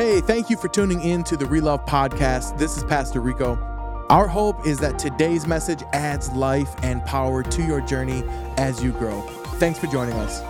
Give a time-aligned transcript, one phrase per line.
[0.00, 2.56] Hey, thank you for tuning in to the Relove Podcast.
[2.56, 3.58] This is Pastor Rico.
[4.08, 8.24] Our hope is that today's message adds life and power to your journey
[8.56, 9.20] as you grow.
[9.58, 10.40] Thanks for joining us.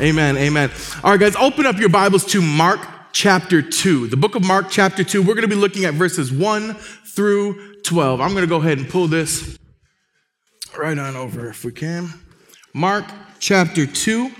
[0.00, 0.72] Amen, amen.
[1.04, 2.80] All right, guys, open up your Bibles to Mark
[3.12, 4.08] chapter 2.
[4.08, 5.22] The book of Mark chapter 2.
[5.22, 8.20] We're going to be looking at verses 1 through 12.
[8.20, 9.56] I'm going to go ahead and pull this
[10.76, 12.08] right on over if we can.
[12.74, 13.04] Mark
[13.38, 14.32] chapter 2,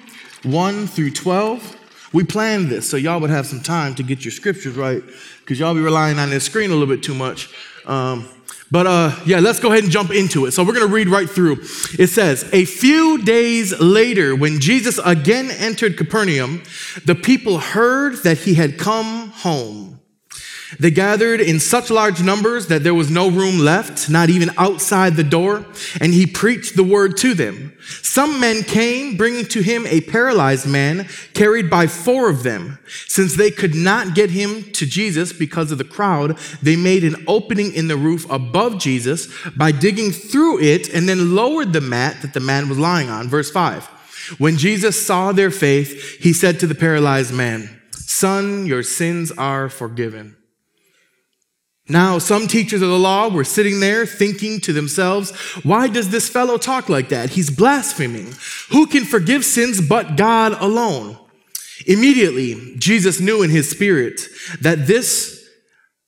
[0.42, 1.77] 1 through 12.
[2.16, 5.02] We planned this so y'all would have some time to get your scriptures right
[5.41, 7.51] because y'all be relying on this screen a little bit too much.
[7.84, 8.27] Um,
[8.70, 10.52] but uh, yeah, let's go ahead and jump into it.
[10.52, 11.59] So we're going to read right through.
[11.98, 16.62] It says, A few days later, when Jesus again entered Capernaum,
[17.05, 19.95] the people heard that he had come home.
[20.79, 25.16] They gathered in such large numbers that there was no room left, not even outside
[25.16, 25.65] the door,
[26.01, 27.73] and he preached the word to them.
[28.02, 32.79] Some men came, bringing to him a paralyzed man, carried by four of them.
[33.07, 37.24] Since they could not get him to Jesus because of the crowd, they made an
[37.27, 42.23] opening in the roof above Jesus by digging through it and then lowered the mat
[42.23, 43.29] that the man was lying on.
[43.29, 43.85] Verse 5.
[44.38, 49.68] When Jesus saw their faith, he said to the paralyzed man, Son, your sins are
[49.68, 50.35] forgiven.
[51.88, 55.30] Now, some teachers of the law were sitting there thinking to themselves,
[55.62, 57.30] why does this fellow talk like that?
[57.30, 58.34] He's blaspheming.
[58.70, 61.16] Who can forgive sins but God alone?
[61.87, 64.20] Immediately, Jesus knew in his spirit
[64.60, 65.37] that this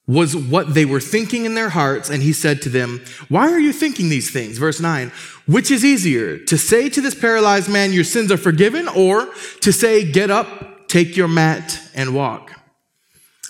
[0.08, 3.58] was what they were thinking in their hearts, and he said to them, Why are
[3.60, 4.56] you thinking these things?
[4.56, 5.12] Verse 9,
[5.46, 9.28] which is easier, to say to this paralyzed man, Your sins are forgiven, or
[9.60, 12.52] to say, Get up, take your mat, and walk?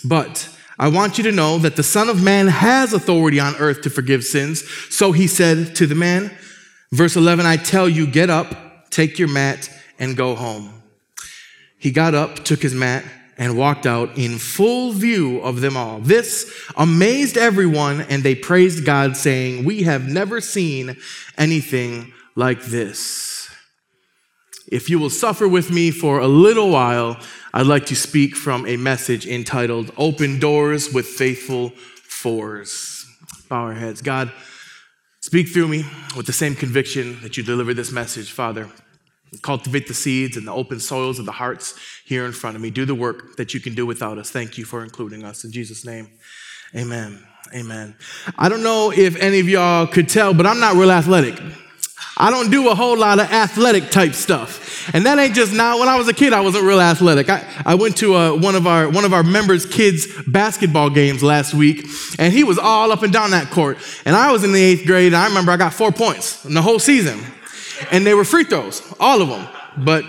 [0.05, 0.49] But
[0.79, 3.91] I want you to know that the Son of Man has authority on earth to
[3.91, 4.63] forgive sins.
[4.91, 6.31] So he said to the man,
[6.93, 10.83] verse 11, I tell you, get up, take your mat, and go home.
[11.79, 13.05] He got up, took his mat,
[13.37, 16.01] and walked out in full view of them all.
[16.01, 20.97] This amazed everyone, and they praised God, saying, We have never seen
[21.37, 23.49] anything like this.
[24.71, 27.17] If you will suffer with me for a little while,
[27.59, 33.05] I'd like to speak from a message entitled Open Doors with Faithful Fours.
[33.49, 34.01] Bow our heads.
[34.01, 34.31] God,
[35.19, 35.85] speak through me
[36.17, 38.69] with the same conviction that you deliver this message, Father.
[39.43, 41.75] Cultivate the seeds and the open soils of the hearts
[42.05, 42.71] here in front of me.
[42.71, 44.31] Do the work that you can do without us.
[44.31, 45.43] Thank you for including us.
[45.43, 46.13] In Jesus' name,
[46.77, 47.27] amen.
[47.53, 47.97] Amen.
[48.39, 51.35] I don't know if any of y'all could tell, but I'm not real athletic.
[52.17, 54.91] I don't do a whole lot of athletic type stuff.
[54.95, 55.79] And that ain't just now.
[55.79, 57.29] When I was a kid, I wasn't real athletic.
[57.29, 61.23] I, I went to uh, one of our one of our members' kids' basketball games
[61.23, 61.87] last week,
[62.19, 63.79] and he was all up and down that court.
[64.05, 66.55] And I was in the eighth grade, and I remember I got four points in
[66.55, 67.21] the whole season.
[67.93, 69.47] And they were free throws, all of them.
[69.77, 70.05] But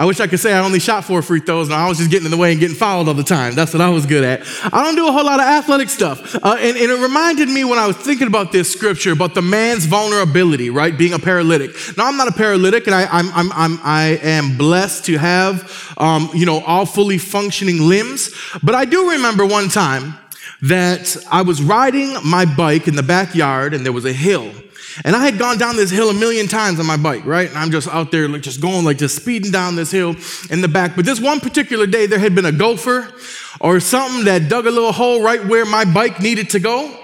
[0.00, 2.10] I wish I could say I only shot four free throws and I was just
[2.10, 3.54] getting in the way and getting fouled all the time.
[3.54, 4.40] That's what I was good at.
[4.72, 6.36] I don't do a whole lot of athletic stuff.
[6.36, 9.42] Uh, and, and, it reminded me when I was thinking about this scripture about the
[9.42, 10.96] man's vulnerability, right?
[10.96, 11.76] Being a paralytic.
[11.98, 15.94] Now, I'm not a paralytic and I, I'm, I'm, I'm, I am blessed to have,
[15.98, 18.30] um, you know, all fully functioning limbs.
[18.62, 20.14] But I do remember one time
[20.62, 24.50] that I was riding my bike in the backyard and there was a hill.
[25.04, 27.48] And I had gone down this hill a million times on my bike, right?
[27.48, 30.16] And I'm just out there, like, just going, like, just speeding down this hill
[30.50, 30.96] in the back.
[30.96, 33.12] But this one particular day, there had been a gopher
[33.60, 36.96] or something that dug a little hole right where my bike needed to go.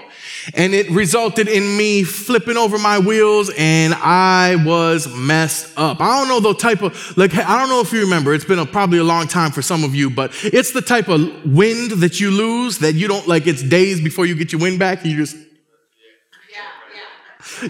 [0.53, 5.99] And it resulted in me flipping over my wheels and I was messed up.
[5.99, 8.59] I don't know the type of, like, I don't know if you remember, it's been
[8.59, 11.91] a, probably a long time for some of you, but it's the type of wind
[11.91, 15.03] that you lose that you don't, like, it's days before you get your wind back.
[15.03, 15.35] You just,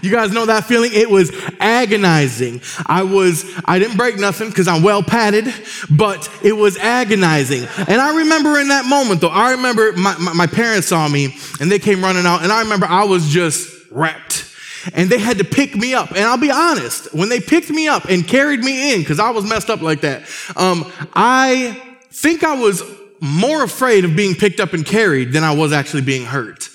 [0.02, 0.90] you guys know that feeling?
[0.92, 2.60] It was agonizing.
[2.86, 5.52] I was, I didn't break nothing because I'm well padded,
[5.90, 7.66] but it was agonizing.
[7.88, 11.36] And I remember in that moment though, I remember my, my, my parents saw me
[11.60, 14.48] and they came running out and I remember I was just wrecked
[14.94, 16.10] and they had to pick me up.
[16.10, 19.30] And I'll be honest, when they picked me up and carried me in, because I
[19.30, 20.22] was messed up like that,
[20.56, 21.80] um, I
[22.10, 22.82] think I was
[23.20, 26.68] more afraid of being picked up and carried than I was actually being hurt.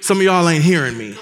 [0.00, 1.16] Some of y'all ain't hearing me.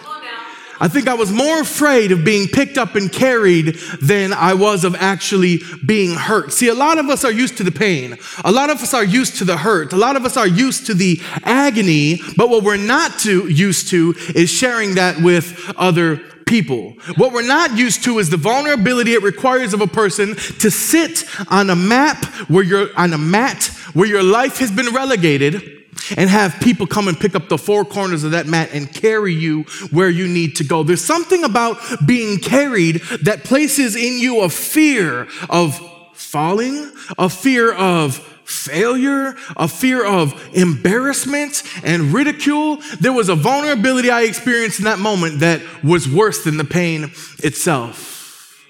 [0.80, 4.84] I think I was more afraid of being picked up and carried than I was
[4.84, 6.52] of actually being hurt.
[6.52, 8.16] See, a lot of us are used to the pain.
[8.44, 9.92] A lot of us are used to the hurt.
[9.92, 14.14] A lot of us are used to the agony, but what we're not used to
[14.34, 16.92] is sharing that with other people.
[17.16, 21.25] What we're not used to is the vulnerability it requires of a person to sit
[21.50, 25.77] on a map where you're on a mat where your life has been relegated
[26.16, 29.34] and have people come and pick up the four corners of that mat and carry
[29.34, 30.82] you where you need to go.
[30.82, 35.78] There's something about being carried that places in you a fear of
[36.14, 42.78] falling, a fear of failure, a fear of embarrassment and ridicule.
[42.98, 47.12] There was a vulnerability I experienced in that moment that was worse than the pain
[47.38, 48.64] itself.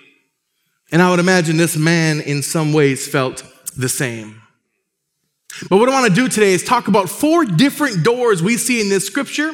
[0.91, 3.45] And I would imagine this man, in some ways, felt
[3.77, 4.38] the same.
[5.69, 8.81] But what I want to do today is talk about four different doors we see
[8.81, 9.53] in this scripture,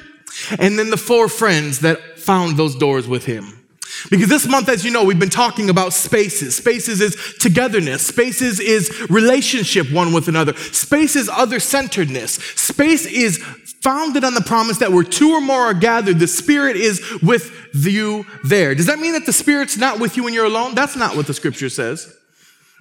[0.58, 3.60] and then the four friends that found those doors with him.
[4.10, 6.56] Because this month, as you know, we've been talking about spaces.
[6.56, 8.06] Spaces is togetherness.
[8.06, 10.54] Spaces is relationship one with another.
[10.54, 12.34] Space is other centeredness.
[12.34, 13.38] Space is
[13.82, 17.70] founded on the promise that where two or more are gathered, the Spirit is with
[17.72, 18.74] you there.
[18.74, 20.74] Does that mean that the Spirit's not with you when you're alone?
[20.74, 22.14] That's not what the scripture says.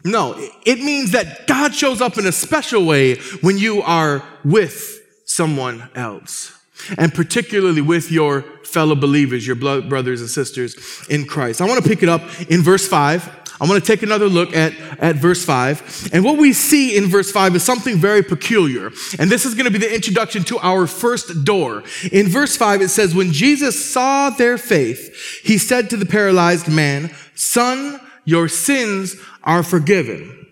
[0.04, 0.36] No,
[0.66, 5.90] it means that God shows up in a special way when you are with someone
[5.96, 6.54] else
[6.98, 10.76] and particularly with your fellow believers, your brothers and sisters
[11.10, 11.62] in Christ.
[11.62, 13.42] I want to pick it up in verse 5.
[13.62, 16.10] I want to take another look at, at verse 5.
[16.12, 18.88] And what we see in verse 5 is something very peculiar.
[19.20, 21.84] And this is going to be the introduction to our first door.
[22.12, 26.68] In verse 5, it says, When Jesus saw their faith, he said to the paralyzed
[26.68, 30.48] man, Son, your sins are forgiven.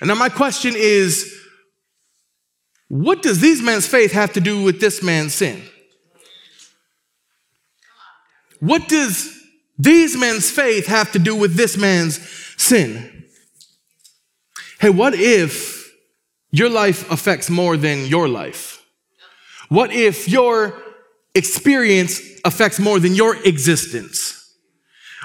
[0.00, 1.36] And now my question is,
[2.88, 5.62] what does these men's faith have to do with this man's sin?
[8.58, 9.38] What does
[9.78, 12.20] these men's faith have to do with this man's
[12.56, 13.24] sin?
[14.80, 15.92] Hey, what if
[16.50, 18.84] your life affects more than your life?
[19.68, 20.74] What if your
[21.34, 24.39] experience affects more than your existence?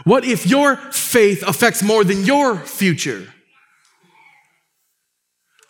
[0.04, 3.28] What if your faith affects more than your future?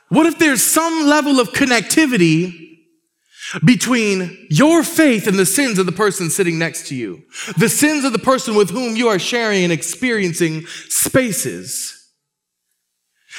[0.10, 2.62] What if there's some level of connectivity
[3.64, 7.24] between your faith and the sins of the person sitting next to you?
[7.58, 11.92] The sins of the person with whom you are sharing and experiencing spaces.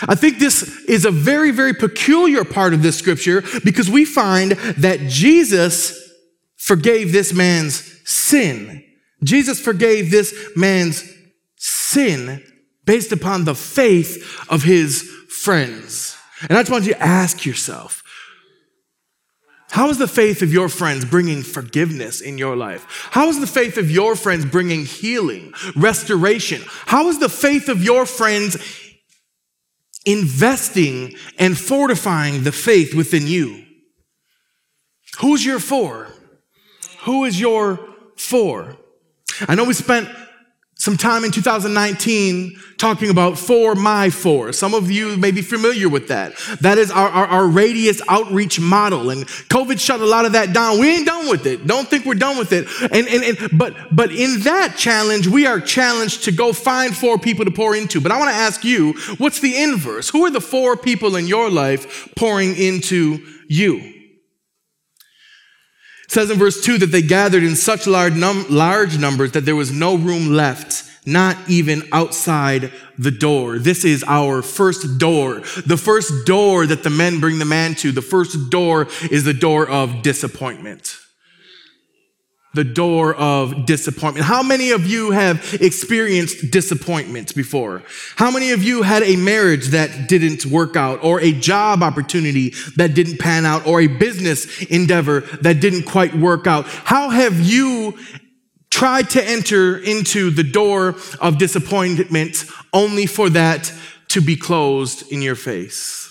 [0.03, 4.53] I think this is a very, very peculiar part of this scripture because we find
[4.53, 6.13] that Jesus
[6.57, 8.85] forgave this man's sin.
[9.27, 11.05] Jesus forgave this man's
[11.57, 12.43] sin
[12.85, 16.17] based upon the faith of his friends.
[16.43, 18.03] And I just want you to ask yourself,
[19.71, 22.87] how is the faith of your friends bringing forgiveness in your life?
[23.11, 26.63] How is the faith of your friends bringing healing, restoration?
[26.87, 28.57] How is the faith of your friends
[30.07, 33.65] investing and fortifying the faith within you?
[35.21, 36.09] Who's your for?
[37.01, 37.81] Who is your
[38.17, 38.77] for?
[39.49, 40.09] I know we spent
[40.79, 44.53] some time in 2019 talking about for my for.
[44.53, 46.35] Some of you may be familiar with that.
[46.61, 49.09] That is our, our, our, radius outreach model.
[49.09, 50.79] And COVID shut a lot of that down.
[50.79, 51.67] We ain't done with it.
[51.67, 52.69] Don't think we're done with it.
[52.93, 57.19] And, and, and but but in that challenge, we are challenged to go find four
[57.19, 57.99] people to pour into.
[57.99, 60.11] But I want to ask you, what's the inverse?
[60.11, 63.96] Who are the four people in your life pouring into you?
[66.07, 69.45] It says in verse 2 that they gathered in such large, num- large numbers that
[69.45, 73.59] there was no room left, not even outside the door.
[73.59, 75.41] This is our first door.
[75.67, 79.35] The first door that the men bring the man to, the first door is the
[79.35, 80.97] door of disappointment
[82.57, 84.27] the door of disappointment.
[84.27, 87.83] How many of you have experienced disappointment before?
[88.17, 92.55] How many of you had a marriage that didn't work out, or a job opportunity
[92.77, 96.67] that didn't pan out, or a business endeavor that didn't quite work out?
[96.67, 97.97] How have you
[98.71, 103.73] tried to enter into the door of disappointment only for that
[104.09, 106.06] to be closed in your face?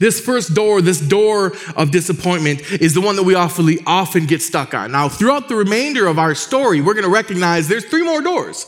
[0.00, 4.42] This first door, this door of disappointment, is the one that we awfully often get
[4.42, 4.92] stuck on.
[4.92, 8.66] Now, throughout the remainder of our story, we're going to recognize there's three more doors.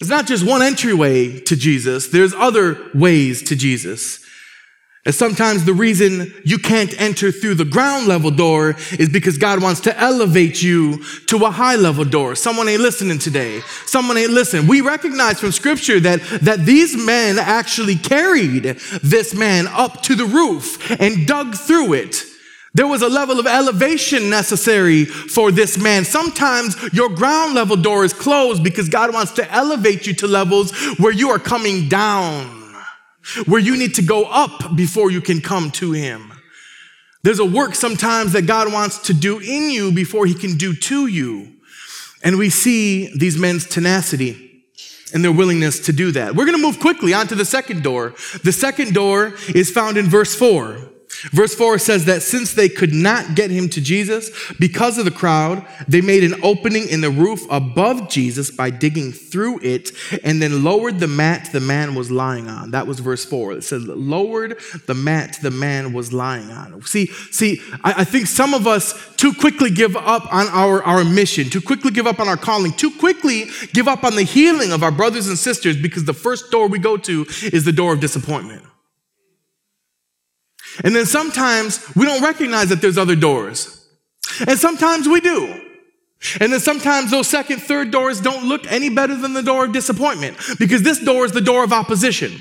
[0.00, 4.24] It's not just one entryway to Jesus, there's other ways to Jesus.
[5.08, 9.62] And sometimes the reason you can't enter through the ground level door is because God
[9.62, 12.34] wants to elevate you to a high level door.
[12.34, 13.62] Someone ain't listening today.
[13.86, 14.66] Someone ain't listening.
[14.66, 18.64] We recognize from scripture that, that these men actually carried
[19.02, 22.22] this man up to the roof and dug through it.
[22.74, 26.04] There was a level of elevation necessary for this man.
[26.04, 30.76] Sometimes your ground level door is closed because God wants to elevate you to levels
[30.98, 32.58] where you are coming down
[33.46, 36.32] where you need to go up before you can come to Him.
[37.22, 40.74] There's a work sometimes that God wants to do in you before He can do
[40.74, 41.54] to you.
[42.22, 44.64] And we see these men's tenacity
[45.14, 46.34] and their willingness to do that.
[46.34, 48.14] We're going to move quickly on to the second door.
[48.44, 50.90] The second door is found in verse 4.
[51.32, 55.10] Verse 4 says that since they could not get him to Jesus because of the
[55.10, 59.90] crowd, they made an opening in the roof above Jesus by digging through it
[60.22, 62.70] and then lowered the mat the man was lying on.
[62.70, 63.54] That was verse 4.
[63.54, 66.80] It says, lowered the mat the man was lying on.
[66.82, 71.04] See, see, I, I think some of us too quickly give up on our, our
[71.04, 74.72] mission, too quickly give up on our calling, too quickly give up on the healing
[74.72, 77.94] of our brothers and sisters because the first door we go to is the door
[77.94, 78.62] of disappointment.
[80.84, 83.86] And then sometimes we don't recognize that there's other doors.
[84.46, 85.64] And sometimes we do.
[86.40, 89.72] And then sometimes those second, third doors don't look any better than the door of
[89.72, 92.40] disappointment because this door is the door of opposition.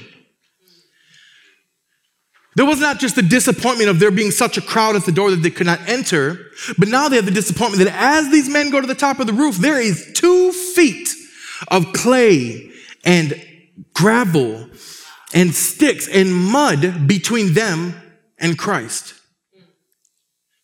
[2.56, 5.30] There was not just the disappointment of there being such a crowd at the door
[5.30, 6.48] that they could not enter,
[6.80, 9.28] but now they have the disappointment that as these men go to the top of
[9.28, 11.08] the roof, there is two feet
[11.68, 12.72] of clay
[13.06, 13.40] and
[13.94, 14.68] gravel
[15.36, 17.94] and sticks and mud between them
[18.38, 19.14] and Christ.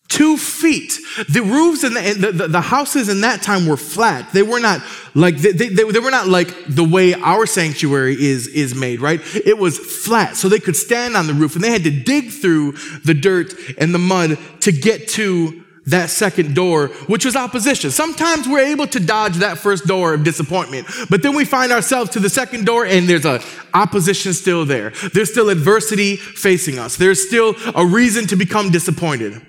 [0.09, 0.99] Two feet.
[1.29, 4.31] The roofs and the, the, the, houses in that time were flat.
[4.31, 4.81] They were not
[5.15, 9.19] like they, they, they were not like the way our sanctuary is is made, right?
[9.33, 12.29] It was flat, so they could stand on the roof, and they had to dig
[12.29, 17.91] through the dirt and the mud to get to that second door, which was opposition.
[17.91, 22.11] Sometimes we're able to dodge that first door of disappointment, but then we find ourselves
[22.11, 23.41] to the second door and there's a
[23.73, 24.91] opposition still there.
[25.13, 26.95] There's still adversity facing us.
[26.95, 29.41] There's still a reason to become disappointed.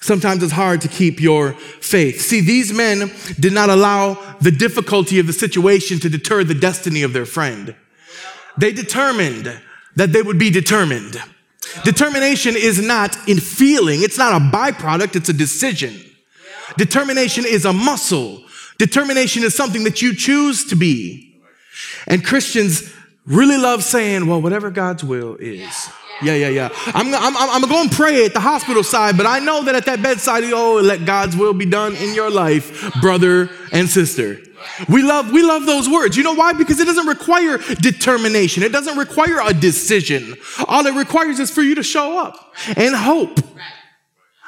[0.00, 2.20] Sometimes it's hard to keep your faith.
[2.20, 7.04] See, these men did not allow the difficulty of the situation to deter the destiny
[7.04, 7.76] of their friend.
[8.58, 9.60] They determined
[9.94, 11.22] that they would be determined.
[11.84, 15.94] Determination is not in feeling, it's not a byproduct, it's a decision.
[16.76, 18.42] Determination is a muscle.
[18.78, 21.40] Determination is something that you choose to be.
[22.06, 22.92] And Christians
[23.26, 25.90] really love saying, well, whatever God's will is.
[26.22, 26.68] Yeah, yeah, yeah.
[26.86, 29.86] I'm, I'm, I'm going to pray at the hospital side, but I know that at
[29.86, 34.40] that bedside, oh, let God's will be done in your life, brother and sister.
[34.88, 36.16] We love, we love those words.
[36.16, 36.52] You know why?
[36.52, 38.62] Because it doesn't require determination.
[38.62, 40.36] It doesn't require a decision.
[40.68, 43.40] All it requires is for you to show up and hope.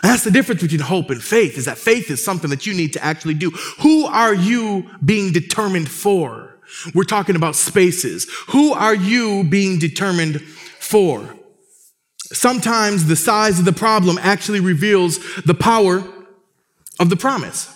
[0.02, 2.92] That's the difference between hope and faith is that faith is something that you need
[2.92, 3.50] to actually do.
[3.80, 6.58] Who are you being determined for?
[6.94, 8.26] We're talking about spaces.
[8.48, 11.34] Who are you being determined for?
[12.18, 16.04] Sometimes the size of the problem actually reveals the power
[17.00, 17.73] of the promise.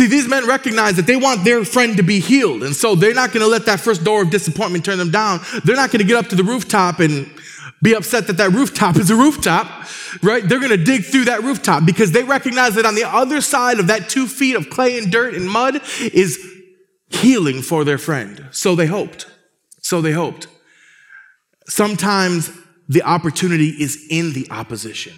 [0.00, 2.62] See, these men recognize that they want their friend to be healed.
[2.62, 5.40] And so they're not going to let that first door of disappointment turn them down.
[5.62, 7.30] They're not going to get up to the rooftop and
[7.82, 9.66] be upset that that rooftop is a rooftop,
[10.22, 10.42] right?
[10.42, 13.78] They're going to dig through that rooftop because they recognize that on the other side
[13.78, 16.42] of that two feet of clay and dirt and mud is
[17.10, 18.48] healing for their friend.
[18.52, 19.26] So they hoped.
[19.82, 20.46] So they hoped.
[21.68, 22.50] Sometimes
[22.88, 25.12] the opportunity is in the opposition.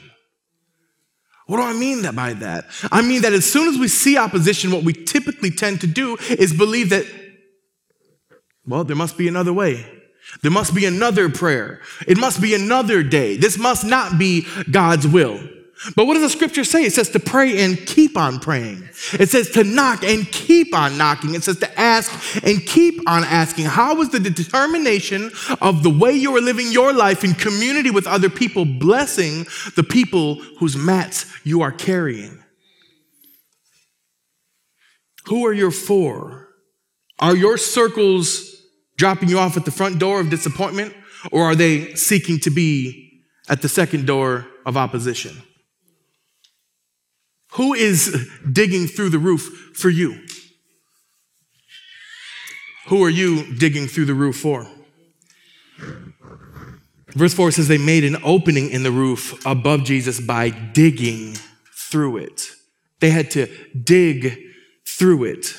[1.46, 2.66] What do I mean by that?
[2.90, 6.16] I mean that as soon as we see opposition, what we typically tend to do
[6.30, 7.04] is believe that,
[8.66, 9.84] well, there must be another way.
[10.42, 11.80] There must be another prayer.
[12.06, 13.36] It must be another day.
[13.36, 15.40] This must not be God's will.
[15.96, 16.84] But what does the scripture say?
[16.84, 18.88] It says to pray and keep on praying.
[19.14, 21.34] It says to knock and keep on knocking.
[21.34, 23.64] It says to ask and keep on asking.
[23.64, 28.06] How is the determination of the way you are living your life in community with
[28.06, 32.42] other people blessing the people whose mats you are carrying?
[35.26, 36.48] Who are your for?
[37.18, 38.56] Are your circles
[38.96, 40.94] dropping you off at the front door of disappointment,
[41.32, 45.42] or are they seeking to be at the second door of opposition?
[47.52, 50.24] Who is digging through the roof for you?
[52.86, 54.66] Who are you digging through the roof for?
[57.08, 61.36] Verse 4 says they made an opening in the roof above Jesus by digging
[61.74, 62.50] through it.
[63.00, 63.48] They had to
[63.84, 64.38] dig
[64.86, 65.54] through it.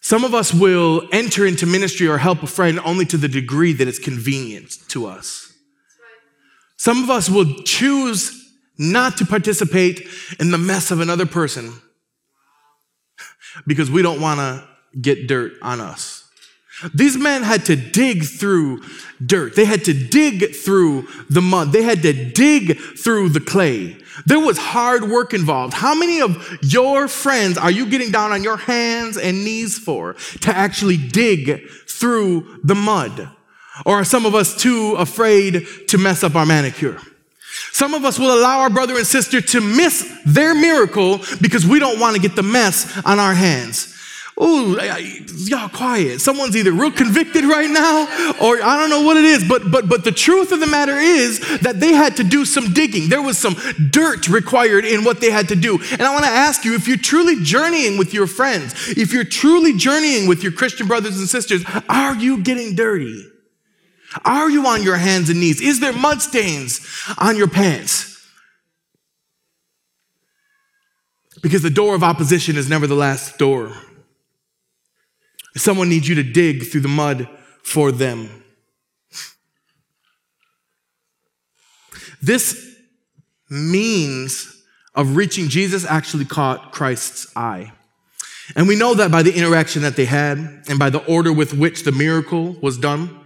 [0.00, 3.72] Some of us will enter into ministry or help a friend only to the degree
[3.72, 5.52] that it's convenient to us.
[6.76, 8.41] Some of us will choose
[8.78, 10.06] not to participate
[10.40, 11.72] in the mess of another person
[13.66, 14.66] because we don't want to
[15.00, 16.22] get dirt on us.
[16.94, 18.82] These men had to dig through
[19.24, 19.54] dirt.
[19.54, 21.72] They had to dig through the mud.
[21.72, 23.96] They had to dig through the clay.
[24.26, 25.74] There was hard work involved.
[25.74, 30.14] How many of your friends are you getting down on your hands and knees for
[30.40, 33.30] to actually dig through the mud?
[33.86, 36.98] Or are some of us too afraid to mess up our manicure?
[37.72, 41.78] Some of us will allow our brother and sister to miss their miracle because we
[41.78, 43.88] don't want to get the mess on our hands.
[44.40, 44.78] Ooh,
[45.36, 46.20] y'all quiet.
[46.20, 48.02] Someone's either real convicted right now
[48.42, 49.46] or I don't know what it is.
[49.46, 52.72] But, but, but the truth of the matter is that they had to do some
[52.72, 53.08] digging.
[53.08, 53.56] There was some
[53.90, 55.78] dirt required in what they had to do.
[55.92, 59.24] And I want to ask you if you're truly journeying with your friends, if you're
[59.24, 63.31] truly journeying with your Christian brothers and sisters, are you getting dirty?
[64.24, 65.60] Are you on your hands and knees?
[65.60, 66.86] Is there mud stains
[67.18, 68.08] on your pants?
[71.42, 73.72] Because the door of opposition is never the last door.
[75.56, 77.28] Someone needs you to dig through the mud
[77.62, 78.42] for them.
[82.22, 82.76] This
[83.50, 84.62] means
[84.94, 87.72] of reaching Jesus actually caught Christ's eye.
[88.54, 90.38] And we know that by the interaction that they had
[90.68, 93.18] and by the order with which the miracle was done.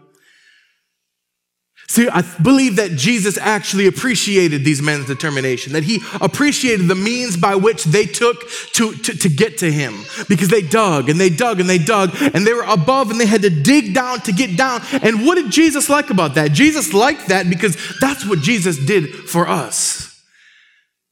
[1.89, 7.37] See, I believe that Jesus actually appreciated these men's determination, that he appreciated the means
[7.37, 8.41] by which they took
[8.73, 9.95] to, to, to, get to him
[10.29, 13.27] because they dug and they dug and they dug and they were above and they
[13.27, 14.83] had to dig down to get down.
[15.01, 16.53] And what did Jesus like about that?
[16.53, 20.21] Jesus liked that because that's what Jesus did for us.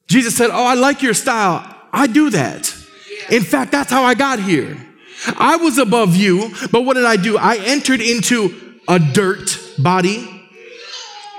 [0.07, 1.73] Jesus said, Oh, I like your style.
[1.93, 2.75] I do that.
[3.29, 4.77] In fact, that's how I got here.
[5.37, 7.37] I was above you, but what did I do?
[7.37, 10.34] I entered into a dirt body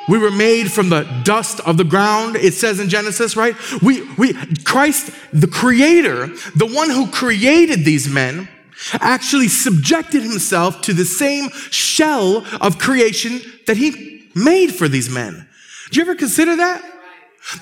[0.08, 3.54] we were made from the dust of the ground, it says in Genesis, right?
[3.82, 4.34] We, we,
[4.64, 8.48] Christ, the creator, the one who created these men,
[8.94, 15.48] actually subjected himself to the same shell of creation that he made for these men.
[15.90, 16.92] Do you ever consider that?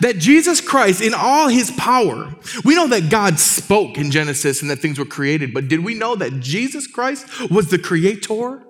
[0.00, 2.34] That Jesus Christ, in all his power,
[2.64, 5.94] we know that God spoke in Genesis and that things were created, but did we
[5.94, 8.62] know that Jesus Christ was the creator?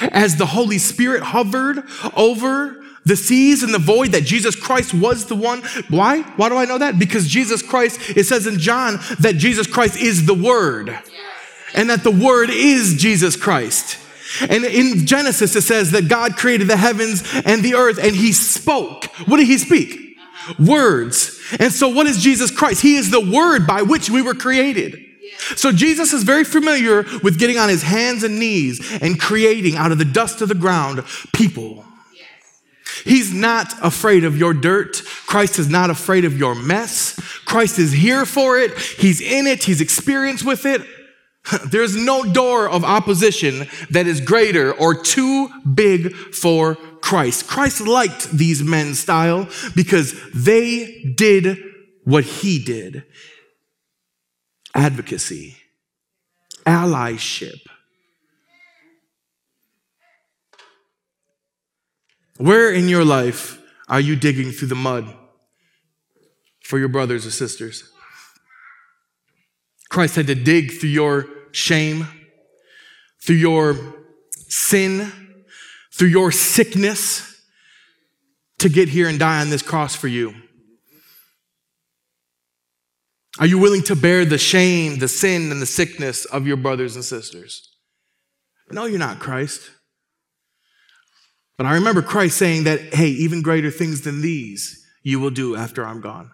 [0.00, 1.84] As the Holy Spirit hovered
[2.14, 5.62] over the seas and the void that Jesus Christ was the one.
[5.88, 6.22] Why?
[6.36, 6.98] Why do I know that?
[6.98, 10.96] Because Jesus Christ, it says in John that Jesus Christ is the Word
[11.74, 13.98] and that the Word is Jesus Christ.
[14.42, 18.32] And in Genesis, it says that God created the heavens and the earth and he
[18.32, 19.06] spoke.
[19.26, 20.18] What did he speak?
[20.58, 21.40] Words.
[21.58, 22.82] And so, what is Jesus Christ?
[22.82, 25.02] He is the word by which we were created.
[25.56, 29.92] So, Jesus is very familiar with getting on his hands and knees and creating out
[29.92, 31.84] of the dust of the ground people.
[33.04, 35.02] He's not afraid of your dirt.
[35.26, 37.18] Christ is not afraid of your mess.
[37.44, 38.78] Christ is here for it.
[38.78, 39.64] He's in it.
[39.64, 40.82] He's experienced with it.
[41.66, 47.46] There's no door of opposition that is greater or too big for Christ.
[47.46, 51.58] Christ liked these men's style because they did
[52.04, 53.04] what he did
[54.74, 55.56] advocacy,
[56.66, 57.60] allyship
[62.38, 65.12] Where in your life are you digging through the mud
[66.62, 67.90] for your brothers or sisters?
[69.90, 72.06] Christ had to dig through your shame,
[73.20, 73.76] through your
[74.48, 75.12] sin,
[75.92, 77.42] through your sickness
[78.58, 80.34] to get here and die on this cross for you.
[83.40, 86.96] Are you willing to bear the shame, the sin, and the sickness of your brothers
[86.96, 87.76] and sisters?
[88.70, 89.70] No, you're not, Christ.
[91.58, 95.56] But I remember Christ saying that, hey, even greater things than these you will do
[95.56, 96.30] after I'm gone.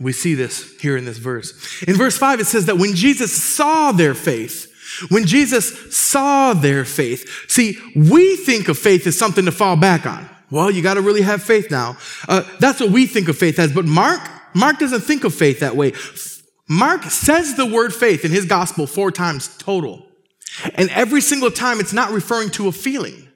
[0.00, 1.82] We see this here in this verse.
[1.82, 4.68] In verse 5, it says that when Jesus saw their faith,
[5.10, 10.06] when Jesus saw their faith, see, we think of faith as something to fall back
[10.06, 10.28] on.
[10.50, 11.96] Well, you got to really have faith now.
[12.28, 13.72] Uh, that's what we think of faith as.
[13.72, 14.20] But Mark,
[14.54, 15.92] Mark doesn't think of faith that way.
[16.68, 20.06] Mark says the word faith in his gospel four times total.
[20.74, 23.28] And every single time, it's not referring to a feeling.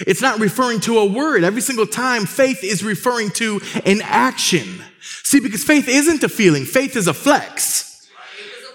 [0.00, 1.44] It's not referring to a word.
[1.44, 4.82] Every single time, faith is referring to an action.
[5.22, 8.08] See, because faith isn't a feeling, faith is a flex.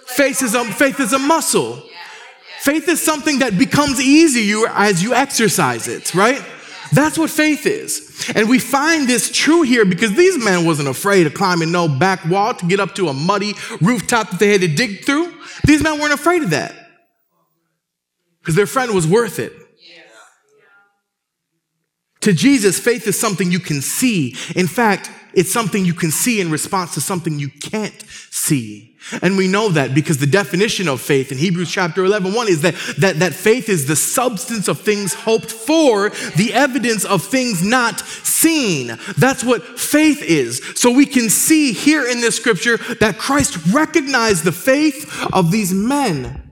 [0.05, 1.83] Faith is a, faith is a muscle.
[2.59, 6.43] Faith is something that becomes easier as you exercise it, right?
[6.91, 8.31] That's what faith is.
[8.35, 12.25] And we find this true here because these men wasn't afraid of climbing no back
[12.25, 15.33] wall to get up to a muddy rooftop that they had to dig through.
[15.65, 16.86] These men weren't afraid of that
[18.47, 19.51] because their friend was worth it.
[22.21, 24.37] To Jesus, faith is something you can see.
[24.55, 28.95] In fact, it's something you can see in response to something you can't see.
[29.21, 32.61] And we know that because the definition of faith in Hebrews chapter 11, 1 is
[32.61, 37.61] that, that, that faith is the substance of things hoped for, the evidence of things
[37.61, 38.97] not seen.
[39.17, 40.61] That's what faith is.
[40.75, 45.73] So we can see here in this scripture that Christ recognized the faith of these
[45.73, 46.46] men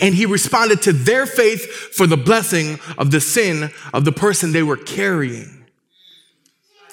[0.00, 4.52] and he responded to their faith for the blessing of the sin of the person
[4.52, 5.66] they were carrying.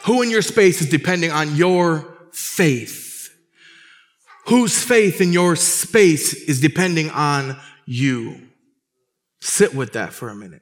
[0.06, 3.30] Who in your space is depending on your faith?
[4.48, 8.48] Whose faith in your space is depending on you?
[9.42, 10.62] Sit with that for a minute.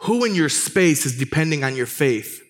[0.00, 2.40] Who in your space is depending on your faith?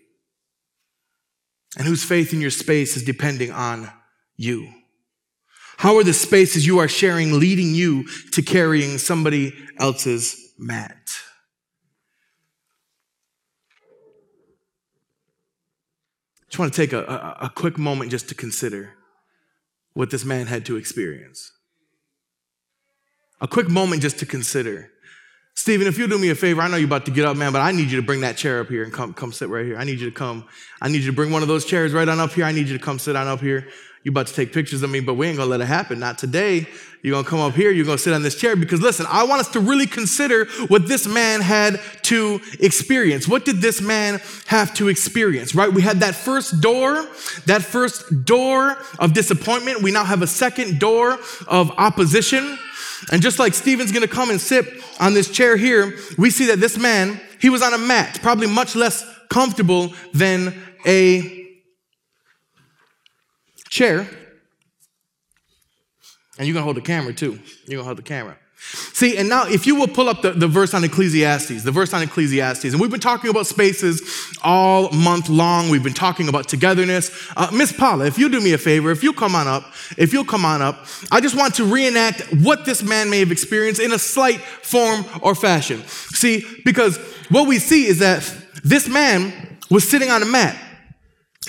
[1.79, 3.91] And whose faith in your space is depending on
[4.37, 4.69] you?
[5.79, 10.97] How are the spaces you are sharing leading you to carrying somebody else's mat?
[16.41, 18.95] I just want to take a, a, a, quick moment just to consider
[19.93, 21.53] what this man had to experience.
[23.41, 24.91] A quick moment just to consider
[25.57, 27.51] Stephen, if you'll do me a favor, I know you're about to get up, man,
[27.51, 29.65] but I need you to bring that chair up here and come, come sit right
[29.65, 29.79] here.
[29.79, 30.47] I need you to come.
[30.83, 32.45] I need you to bring one of those chairs right on up here.
[32.45, 33.67] I need you to come sit on up here.
[34.07, 35.99] You're about to take pictures of me, but we ain't gonna let it happen.
[35.99, 36.69] Not today.
[37.03, 39.41] You're gonna come up here, you're gonna sit on this chair because listen, I want
[39.41, 43.27] us to really consider what this man had to experience.
[43.27, 45.73] What did this man have to experience, right?
[45.73, 47.05] We had that first door,
[47.47, 49.83] that first door of disappointment.
[49.83, 52.61] We now have a second door of opposition.
[53.11, 54.69] And just like Stephen's gonna come and sit
[55.01, 58.47] on this chair here, we see that this man, he was on a mat, probably
[58.47, 60.55] much less comfortable than
[60.87, 61.36] a
[63.77, 64.09] chair.
[66.39, 67.39] And you're gonna hold the camera too.
[67.67, 68.37] You're gonna hold the camera.
[68.59, 71.95] See, and now if you will pull up the, the verse on Ecclesiastes, the verse
[71.95, 75.69] on Ecclesiastes, and we've been talking about spaces all month long.
[75.69, 77.11] We've been talking about togetherness.
[77.37, 80.13] Uh, Miss Paula, if you do me a favor, if you come on up, if
[80.13, 83.81] you'll come on up, I just want to reenact what this man may have experienced
[83.81, 85.83] in a slight form or fashion.
[85.87, 86.97] See, because
[87.29, 88.23] what we see is that
[88.65, 90.57] this man was sitting on a mat.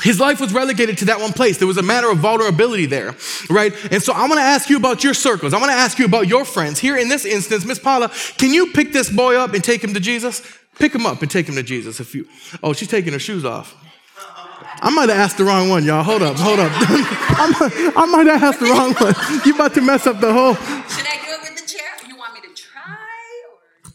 [0.02, 1.58] His life was relegated to that one place.
[1.58, 3.16] There was a matter of vulnerability there,
[3.50, 3.74] right?
[3.92, 5.54] And so I want to ask you about your circles.
[5.54, 6.80] I want to ask you about your friends.
[6.80, 9.96] Here in this instance, Miss Paula, can you pick this boy up and take him
[9.96, 10.44] to Jesus?
[10.78, 12.00] Pick him up and take him to Jesus.
[12.00, 12.28] If you,
[12.62, 13.76] oh, she's taking her shoes off.
[14.80, 16.04] I might have asked the wrong one, y'all.
[16.04, 16.72] Hold up, hold up.
[16.76, 19.16] I, might, have asked the wrong one.
[19.44, 20.54] You about to mess up the whole.
[20.54, 21.88] Should I do it with the chair?
[22.08, 22.96] You want me to try
[23.86, 23.92] or?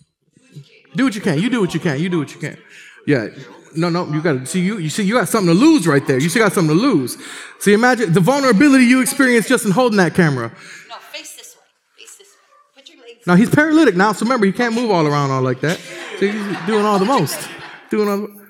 [0.96, 1.38] Do what you can.
[1.38, 2.00] You do what you can.
[2.00, 2.58] You do what you can.
[3.06, 3.28] Yeah
[3.74, 4.78] no, no, you got to see you.
[4.78, 6.18] You see, you got something to lose right there.
[6.18, 7.16] You still got something to lose.
[7.60, 10.52] See, imagine the vulnerability you experience just in holding that camera.
[10.88, 11.62] No, face this way.
[11.98, 12.82] Face this way.
[12.82, 13.26] Put your legs.
[13.26, 15.78] Now he's paralytic now, so remember he can't move all around all like that.
[16.18, 17.48] So he's doing all the most.
[17.90, 18.18] Doing all.
[18.18, 18.42] The,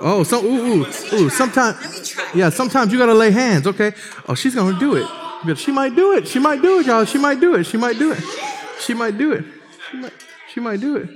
[0.00, 1.30] oh, so ooh ooh ooh.
[1.30, 3.66] Sometimes, yeah, sometimes you got to lay hands.
[3.66, 3.92] Okay.
[4.28, 5.58] Oh, she's gonna do it.
[5.58, 6.26] She might do it.
[6.26, 7.04] She might do it, y'all.
[7.04, 7.64] She might do it.
[7.64, 8.22] She might do it.
[8.80, 9.44] She might do it.
[9.90, 10.12] She might.
[10.52, 11.10] She might do it.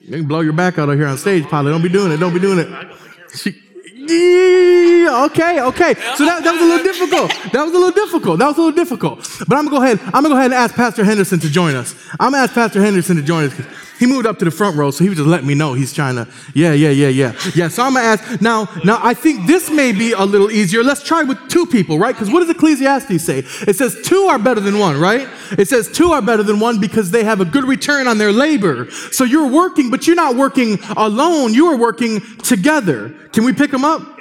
[0.00, 1.70] You can blow your back out of here on stage, Pilot.
[1.70, 2.16] Don't be doing it.
[2.16, 3.56] Don't be doing it.
[4.10, 5.94] Okay, okay.
[6.16, 7.30] So that, that was a little difficult.
[7.52, 8.38] That was a little difficult.
[8.38, 9.18] That was a little difficult.
[9.46, 10.00] But I'm gonna go ahead.
[10.06, 11.94] I'm gonna go ahead and ask Pastor Henderson to join us.
[12.18, 13.54] I'm gonna ask Pastor Henderson to join us.
[14.00, 15.92] He moved up to the front row, so he was just letting me know he's
[15.92, 16.26] trying to.
[16.54, 17.68] Yeah, yeah, yeah, yeah, yeah.
[17.68, 18.66] So I'm gonna ask now.
[18.82, 20.82] Now I think this may be a little easier.
[20.82, 22.14] Let's try with two people, right?
[22.14, 23.44] Because what does Ecclesiastes say?
[23.68, 25.28] It says two are better than one, right?
[25.58, 28.32] It says two are better than one because they have a good return on their
[28.32, 28.90] labor.
[28.90, 31.52] So you're working, but you're not working alone.
[31.52, 33.10] You are working together.
[33.34, 34.19] Can we pick them up?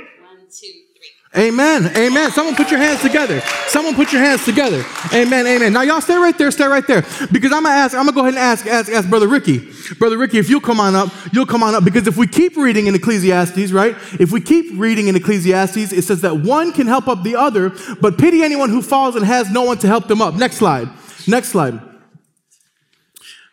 [1.37, 1.91] Amen.
[1.95, 2.31] Amen.
[2.31, 3.39] Someone put your hands together.
[3.67, 4.83] Someone put your hands together.
[5.13, 5.45] Amen.
[5.45, 5.71] Amen.
[5.71, 6.49] Now y'all stay right there.
[6.49, 7.03] Stay right there.
[7.31, 7.95] Because I'm gonna ask.
[7.95, 8.65] I'm gonna go ahead and ask.
[8.65, 8.91] Ask.
[8.91, 9.71] Ask Brother Ricky.
[9.99, 11.85] Brother Ricky, if you'll come on up, you'll come on up.
[11.85, 13.95] Because if we keep reading in Ecclesiastes, right?
[14.19, 17.73] If we keep reading in Ecclesiastes, it says that one can help up the other,
[18.01, 20.33] but pity anyone who falls and has no one to help them up.
[20.33, 20.89] Next slide.
[21.27, 21.79] Next slide.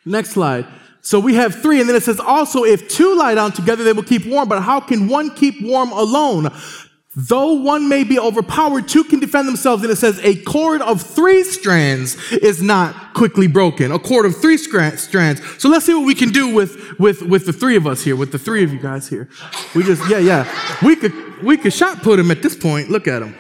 [0.07, 0.67] Next slide.
[1.03, 3.93] So we have three, and then it says also, if two lie down together, they
[3.93, 4.49] will keep warm.
[4.49, 6.49] But how can one keep warm alone?
[7.19, 9.83] Though one may be overpowered, two can defend themselves.
[9.83, 13.91] And it says, a cord of three strands is not quickly broken.
[13.91, 15.09] A cord of three strands.
[15.59, 18.17] So let's see what we can do with, with, with the three of us here,
[18.17, 19.31] with the three of you guys here.
[19.75, 20.79] We just, yeah, yeah.
[20.85, 22.91] We could, we could shot put him at this point.
[22.91, 23.35] Look at him.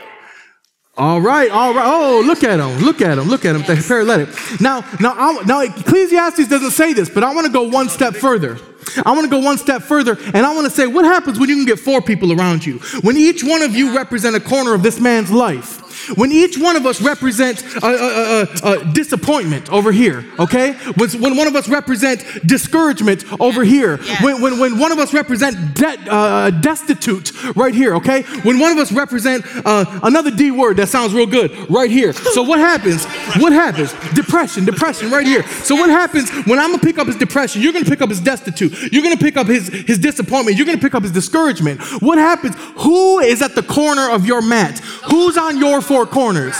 [0.96, 1.84] All right, all right.
[1.86, 2.78] Oh, look at him.
[2.78, 3.28] Look at him.
[3.28, 3.60] Look at him.
[3.60, 4.30] The paralytic.
[4.58, 8.14] Now, now, I, now, Ecclesiastes doesn't say this, but I want to go one step
[8.14, 8.58] further.
[9.04, 11.48] I want to go one step further, and I want to say, what happens when
[11.48, 12.78] you can get four people around you?
[13.02, 15.82] When each one of you represent a corner of this man's life.
[16.16, 20.74] When each one of us represents a, a, a, a disappointment over here, okay?
[20.96, 23.96] When, when, one of us represents discouragement over here.
[24.20, 28.22] When, when, when one of us represent de- uh, destitute right here, okay?
[28.42, 32.12] When one of us represent uh, another D word that sounds real good right here.
[32.12, 33.04] So what happens?
[33.40, 33.92] What happens?
[34.14, 35.46] Depression, depression right here.
[35.64, 37.62] So what happens when I'm gonna pick up his depression?
[37.62, 38.72] You're gonna pick up his destitute.
[38.92, 40.56] You're gonna pick up his, his disappointment.
[40.56, 41.80] You're gonna pick up his discouragement.
[42.02, 42.56] What happens?
[42.78, 44.78] Who is at the corner of your mat?
[45.10, 46.54] Who's on your four corners.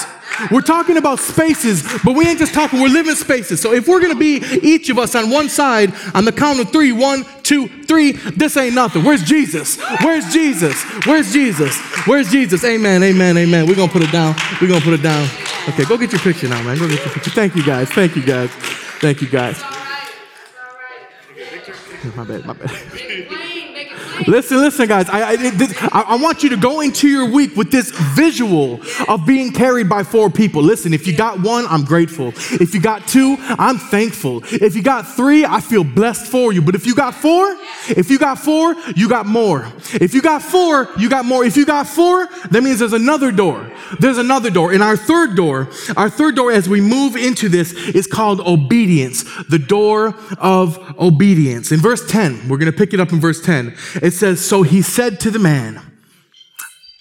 [0.51, 3.61] We're talking about spaces, but we ain't just talking, we're living spaces.
[3.61, 6.71] So if we're gonna be each of us on one side on the count of
[6.71, 8.13] three, one, two, three.
[8.13, 9.05] This ain't nothing.
[9.05, 9.81] Where's Jesus?
[10.03, 10.83] Where's Jesus?
[11.07, 11.77] Where's Jesus?
[12.07, 12.65] Where's Jesus?
[12.65, 13.67] Amen, amen, amen.
[13.67, 14.35] We're gonna put it down.
[14.61, 15.29] We're gonna put it down.
[15.69, 16.79] Okay, go get your picture now, man.
[16.79, 17.31] Go get your picture.
[17.31, 17.89] Thank you guys.
[17.89, 18.51] Thank you guys.
[19.01, 19.76] Thank you guys.
[22.17, 23.43] My bad, my bad.
[24.27, 25.09] Listen, listen, guys.
[25.09, 28.81] I, I, this, I, I want you to go into your week with this visual
[29.09, 30.63] of being carried by four people.
[30.63, 32.29] Listen, if you got one, I'm grateful.
[32.29, 34.43] If you got two, I'm thankful.
[34.45, 36.63] If you got three, I feel blessed for you.
[36.63, 37.57] But if you got four,
[37.89, 39.71] if you got four, you got more.
[39.93, 41.45] If you got four, you got more.
[41.45, 43.71] If you got four, that means there's another door.
[44.01, 44.73] There's another door.
[44.73, 49.25] And our third door, our third door as we move into this is called obedience,
[49.49, 51.71] the door of obedience.
[51.73, 53.77] In verse 10, we're going to pick it up in verse 10.
[54.07, 55.83] It says, So he said to the man,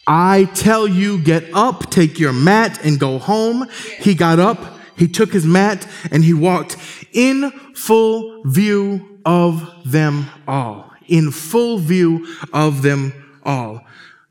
[0.08, 3.68] I tell you, get up, take your mat, and go home.
[4.00, 4.58] He got up,
[4.98, 6.78] he took his mat, and he walked
[7.14, 10.92] in full view of them all.
[11.08, 13.14] In full view of them
[13.44, 13.82] all.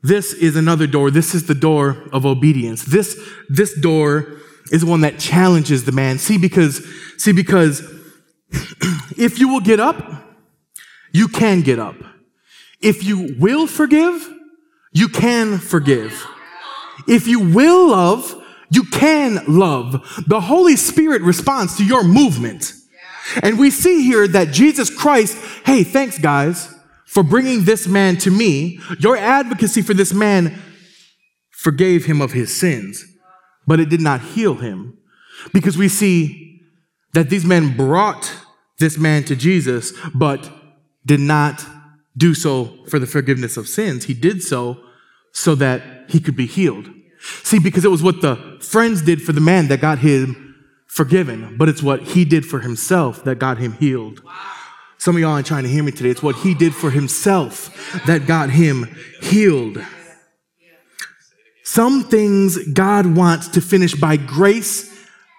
[0.03, 1.11] This is another door.
[1.11, 2.83] This is the door of obedience.
[2.83, 4.35] This, this door
[4.69, 6.17] is one that challenges the man.
[6.17, 6.85] See, because,
[7.15, 7.79] see, because
[9.17, 10.25] if you will get up,
[11.13, 11.95] you can get up.
[12.85, 14.31] If you will forgive,
[14.93, 16.25] you can forgive.
[17.07, 20.23] If you will love, you can love.
[20.27, 22.73] The Holy Spirit responds to your movement.
[23.41, 26.73] And we see here that Jesus Christ, hey, thanks guys
[27.07, 28.79] for bringing this man to me.
[28.99, 30.61] Your advocacy for this man
[31.49, 33.03] forgave him of his sins,
[33.65, 34.95] but it did not heal him
[35.53, 36.61] because we see
[37.13, 38.31] that these men brought
[38.77, 40.51] this man to Jesus, but
[41.03, 41.65] did not
[42.17, 44.05] do so for the forgiveness of sins.
[44.05, 44.79] He did so
[45.31, 46.89] so that he could be healed.
[47.43, 50.55] See, because it was what the friends did for the man that got him
[50.87, 54.21] forgiven, but it's what he did for himself that got him healed.
[54.97, 56.09] Some of y'all ain't trying to hear me today.
[56.09, 59.83] It's what he did for himself that got him healed.
[61.63, 64.93] Some things God wants to finish by grace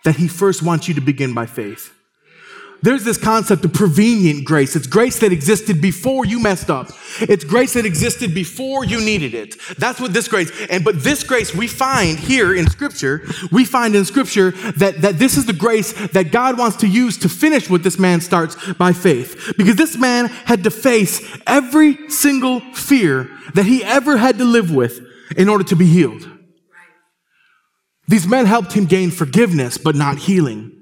[0.05, 1.96] that he first wants you to begin by faith
[2.83, 4.77] there's this concept of prevenient grace.
[4.77, 6.91] It's grace that existed before you messed up.
[7.21, 9.57] It's grace that existed before you needed it.
[9.79, 13.95] That's what this grace, and but this grace we find here in scripture, we find
[13.97, 17.71] in scripture that, that this is the grace that God wants to use to finish
[17.71, 19.55] what this man starts by faith.
[19.57, 24.71] Because this man had to face every single fear that he ever had to live
[24.71, 25.01] with
[25.37, 26.31] in order to be healed.
[28.09, 30.76] These men helped him gain forgiveness, but not healing.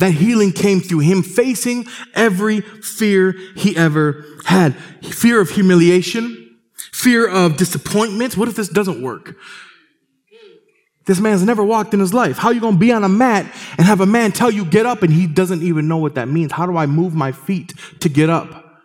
[0.00, 4.74] That healing came through him facing every fear he ever had.
[5.02, 6.58] Fear of humiliation,
[6.90, 8.34] fear of disappointment.
[8.34, 9.36] What if this doesn't work?
[11.04, 12.38] This man's never walked in his life.
[12.38, 13.44] How you going to be on a mat
[13.76, 16.28] and have a man tell you get up and he doesn't even know what that
[16.28, 16.52] means?
[16.52, 18.80] How do I move my feet to get up?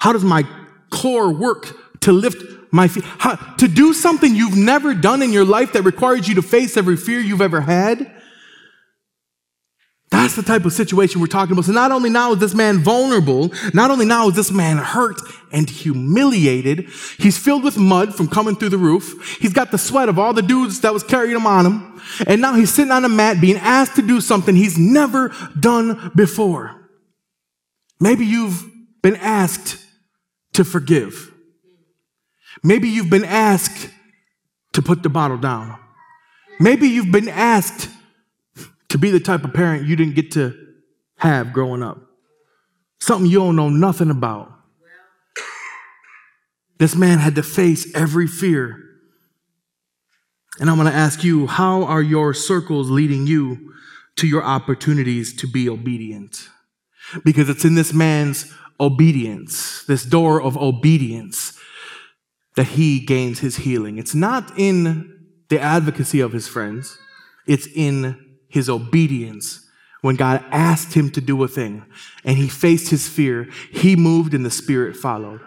[0.00, 0.44] How does my
[0.90, 3.04] core work to lift my feet?
[3.04, 6.76] How, to do something you've never done in your life that requires you to face
[6.76, 8.17] every fear you've ever had?
[10.10, 11.66] That's the type of situation we're talking about.
[11.66, 15.20] So not only now is this man vulnerable, not only now is this man hurt
[15.52, 19.38] and humiliated, he's filled with mud from coming through the roof.
[19.38, 22.00] He's got the sweat of all the dudes that was carrying him on him.
[22.26, 26.10] And now he's sitting on a mat being asked to do something he's never done
[26.16, 26.88] before.
[28.00, 28.64] Maybe you've
[29.02, 29.84] been asked
[30.54, 31.32] to forgive.
[32.62, 33.90] Maybe you've been asked
[34.72, 35.78] to put the bottle down.
[36.58, 37.90] Maybe you've been asked
[38.88, 40.54] to be the type of parent you didn't get to
[41.16, 41.98] have growing up.
[43.00, 44.52] Something you don't know nothing about.
[46.78, 48.84] This man had to face every fear.
[50.60, 53.74] And I'm going to ask you, how are your circles leading you
[54.16, 56.48] to your opportunities to be obedient?
[57.24, 61.58] Because it's in this man's obedience, this door of obedience,
[62.54, 63.98] that he gains his healing.
[63.98, 65.16] It's not in
[65.48, 66.98] the advocacy of his friends,
[67.46, 69.68] it's in his obedience
[70.00, 71.84] when God asked him to do a thing
[72.24, 75.40] and he faced his fear, he moved and the Spirit followed.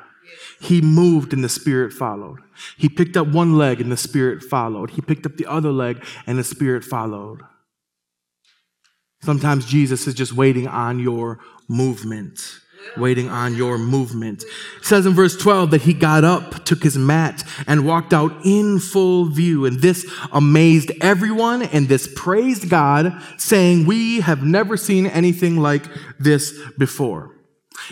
[0.60, 2.40] He moved and the Spirit followed.
[2.78, 4.92] He picked up one leg and the Spirit followed.
[4.92, 7.42] He picked up the other leg and the Spirit followed.
[9.22, 12.61] Sometimes Jesus is just waiting on your movement
[12.98, 14.44] waiting on your movement.
[14.44, 18.34] It says in verse 12 that he got up, took his mat, and walked out
[18.44, 19.65] in full view.
[19.65, 25.86] And this amazed everyone, and this praised God, saying, We have never seen anything like
[26.20, 27.32] this before.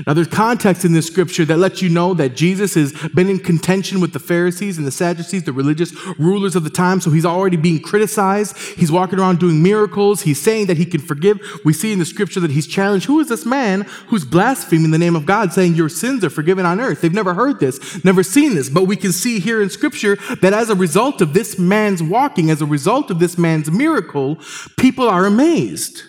[0.06, 3.39] Now, there's context in this scripture that lets you know that Jesus has been in
[3.39, 7.02] contention with the Pharisees and the Sadducees, the religious rulers of the time.
[7.02, 8.58] So he's already being criticized.
[8.58, 10.21] He's walking around doing miracles.
[10.21, 11.39] He's saying that he can forgive.
[11.65, 14.97] We see in the scripture that he's challenged who is this man who's blaspheming the
[14.97, 17.02] name of God, saying your sins are forgiven on earth?
[17.02, 18.69] They've never heard this, never seen this.
[18.69, 22.49] But we can see here in scripture that as a result of this man's walking,
[22.49, 24.38] as a result of this man's miracle,
[24.78, 26.04] people are amazed.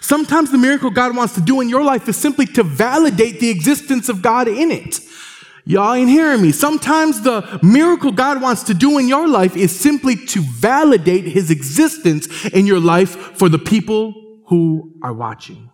[0.00, 3.48] Sometimes the miracle God wants to do in your life is simply to validate the
[3.48, 5.00] existence of God in it.
[5.64, 6.52] Y'all ain't hearing me.
[6.52, 11.50] Sometimes the miracle God wants to do in your life is simply to validate his
[11.50, 15.70] existence in your life for the people who are watching.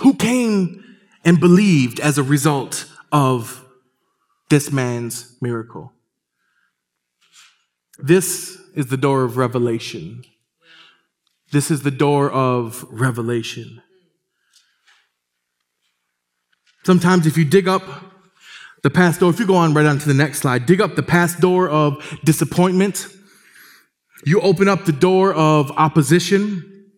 [0.00, 0.84] Who came
[1.24, 3.64] and believed as a result of
[4.48, 5.92] this man's miracle.
[7.98, 10.24] This is the door of revelation.
[11.54, 13.80] This is the door of revelation.
[16.82, 17.84] Sometimes, if you dig up
[18.82, 20.96] the past door, if you go on right on to the next slide, dig up
[20.96, 23.06] the past door of disappointment.
[24.26, 26.90] You open up the door of opposition.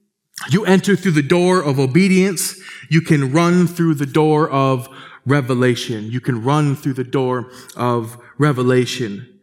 [0.48, 2.58] You enter through the door of obedience.
[2.88, 4.88] You can run through the door of
[5.26, 6.10] revelation.
[6.10, 9.35] You can run through the door of revelation.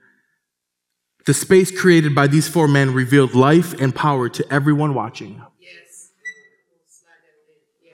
[1.26, 5.42] The space created by these four men revealed life and power to everyone watching.
[5.60, 6.12] Yes.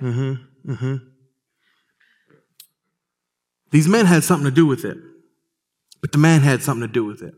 [0.01, 0.71] Mm-hmm.
[0.71, 0.95] Mm-hmm.
[3.71, 4.97] These men had something to do with it,
[6.01, 7.35] but the man had something to do with it.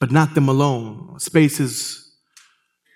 [0.00, 1.18] But not them alone.
[1.18, 2.16] Spaces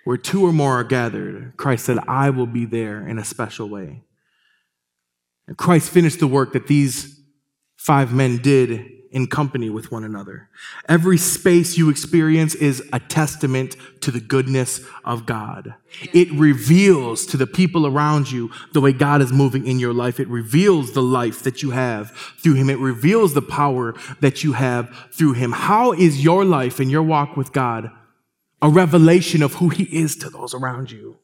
[0.04, 1.52] where two or more are gathered.
[1.58, 4.04] Christ said, I will be there in a special way.
[5.46, 7.20] And Christ finished the work that these
[7.76, 10.48] five men did in company with one another.
[10.88, 15.74] Every space you experience is a testament to the goodness of God.
[16.12, 20.20] It reveals to the people around you the way God is moving in your life.
[20.20, 22.10] It reveals the life that you have
[22.42, 22.70] through Him.
[22.70, 25.52] It reveals the power that you have through Him.
[25.52, 27.90] How is your life and your walk with God
[28.60, 31.16] a revelation of who He is to those around you?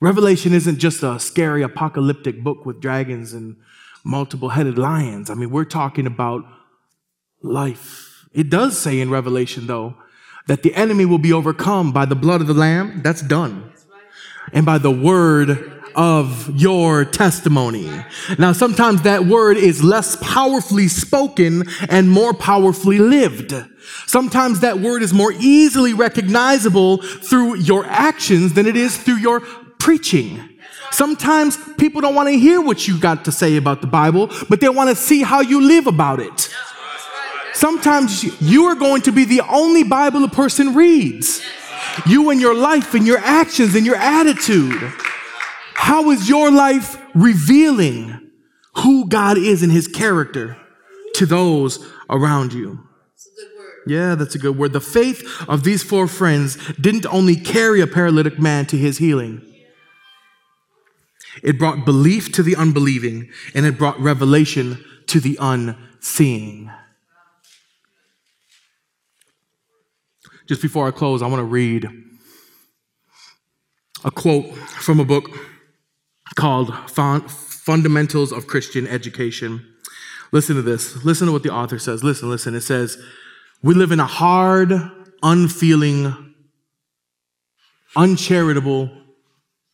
[0.00, 3.56] Revelation isn't just a scary apocalyptic book with dragons and
[4.04, 5.30] multiple headed lions.
[5.30, 6.44] I mean, we're talking about
[7.42, 8.26] life.
[8.32, 9.94] It does say in Revelation, though,
[10.46, 13.00] that the enemy will be overcome by the blood of the Lamb.
[13.02, 13.72] That's done.
[14.52, 17.88] And by the word of your testimony.
[18.38, 23.54] Now, sometimes that word is less powerfully spoken and more powerfully lived.
[24.06, 29.40] Sometimes that word is more easily recognizable through your actions than it is through your
[29.78, 30.40] preaching.
[30.90, 34.60] Sometimes people don't want to hear what you got to say about the Bible, but
[34.60, 36.54] they want to see how you live about it.
[37.52, 41.42] Sometimes you are going to be the only Bible a person reads.
[42.06, 44.92] You and your life and your actions and your attitude.
[45.74, 48.30] How is your life revealing
[48.78, 50.56] who God is and his character
[51.14, 52.80] to those around you?
[53.86, 54.72] Yeah, that's a good word.
[54.72, 59.42] The faith of these four friends didn't only carry a paralytic man to his healing,
[61.42, 66.70] it brought belief to the unbelieving, and it brought revelation to the unseeing.
[70.46, 71.88] Just before I close, I want to read
[74.04, 75.30] a quote from a book
[76.34, 79.66] called Fundamentals of Christian Education.
[80.32, 81.04] Listen to this.
[81.04, 82.04] Listen to what the author says.
[82.04, 82.54] Listen, listen.
[82.54, 82.98] It says,
[83.62, 84.72] We live in a hard,
[85.22, 86.34] unfeeling,
[87.96, 88.90] uncharitable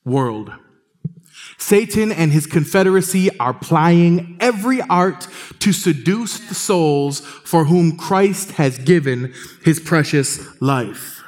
[0.04, 0.52] world.
[1.60, 5.28] Satan and his confederacy are plying every art
[5.60, 11.22] to seduce the souls for whom Christ has given his precious life.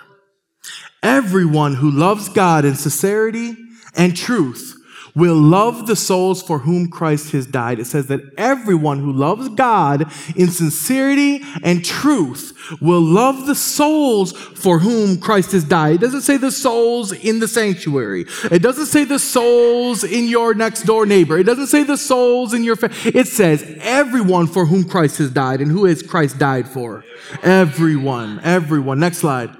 [1.02, 3.56] Everyone who loves God in sincerity
[3.94, 4.81] and truth
[5.14, 7.78] will love the souls for whom Christ has died.
[7.78, 14.32] It says that everyone who loves God in sincerity and truth will love the souls
[14.32, 15.96] for whom Christ has died.
[15.96, 18.26] It doesn't say the souls in the sanctuary.
[18.50, 21.38] It doesn't say the souls in your next door neighbor.
[21.38, 22.96] It doesn't say the souls in your family.
[23.14, 25.60] It says everyone for whom Christ has died.
[25.60, 27.04] And who has Christ died for?
[27.42, 28.40] Everyone.
[28.40, 29.00] Everyone.
[29.00, 29.56] Next slide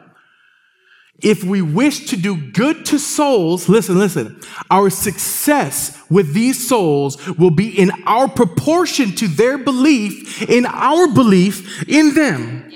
[1.22, 7.24] if we wish to do good to souls, listen, listen, our success with these souls
[7.38, 12.70] will be in our proportion to their belief in our belief in them.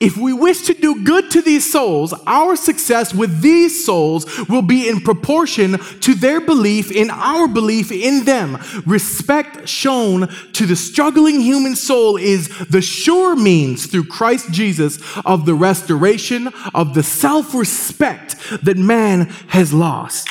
[0.00, 4.62] If we wish to do good to these souls, our success with these souls will
[4.62, 8.56] be in proportion to their belief in our belief in them.
[8.86, 15.44] Respect shown to the struggling human soul is the sure means through Christ Jesus of
[15.44, 20.28] the restoration of the self respect that man has lost.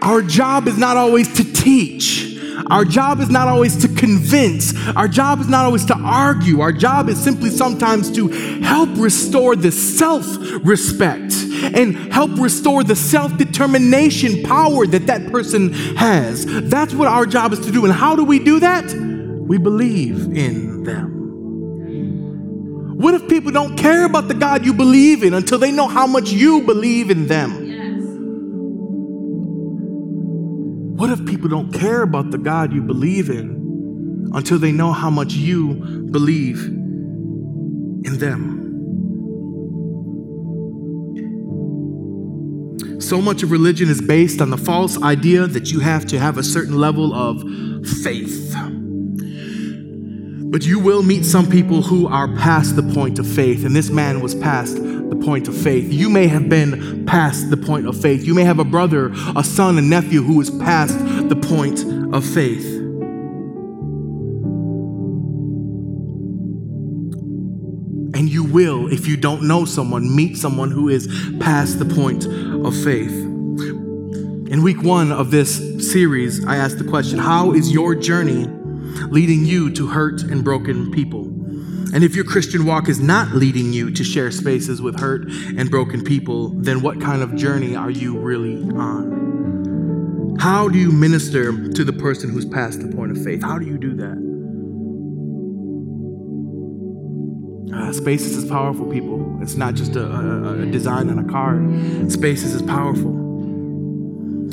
[0.00, 2.31] Our job is not always to teach.
[2.70, 4.74] Our job is not always to convince.
[4.96, 6.60] Our job is not always to argue.
[6.60, 8.28] Our job is simply sometimes to
[8.62, 10.26] help restore the self
[10.64, 11.32] respect
[11.74, 16.46] and help restore the self determination power that that person has.
[16.68, 17.84] That's what our job is to do.
[17.84, 18.84] And how do we do that?
[18.92, 21.22] We believe in them.
[23.02, 26.06] What if people don't care about the God you believe in until they know how
[26.06, 27.61] much you believe in them?
[31.02, 35.10] What if people don't care about the God you believe in until they know how
[35.10, 35.74] much you
[36.12, 38.60] believe in them?
[43.00, 46.38] So much of religion is based on the false idea that you have to have
[46.38, 47.42] a certain level of
[48.04, 48.54] faith.
[50.52, 53.90] But you will meet some people who are past the point of faith, and this
[53.90, 54.78] man was past
[55.12, 55.92] the point of faith.
[55.92, 58.24] You may have been past the point of faith.
[58.24, 60.98] You may have a brother, a son, a nephew who is past
[61.28, 61.84] the point
[62.14, 62.64] of faith.
[68.14, 71.06] And you will, if you don't know someone, meet someone who is
[71.40, 73.12] past the point of faith.
[74.50, 75.58] In week one of this
[75.92, 78.46] series, I asked the question How is your journey
[79.10, 81.41] leading you to hurt and broken people?
[81.92, 85.70] And if your Christian walk is not leading you to share spaces with hurt and
[85.70, 90.36] broken people, then what kind of journey are you really on?
[90.40, 93.42] How do you minister to the person who's past the point of faith?
[93.42, 94.32] How do you do that?
[97.76, 99.38] Uh, spaces is powerful, people.
[99.42, 102.10] It's not just a, a, a design on a card.
[102.10, 103.20] Spaces is powerful.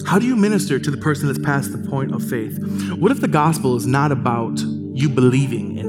[0.05, 2.59] How do you minister to the person that's past the point of faith?
[2.97, 5.88] What if the gospel is not about you believing in?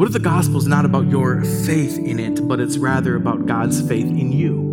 [0.00, 3.44] What if the gospel is not about your faith in it, but it's rather about
[3.44, 4.66] God's faith in you?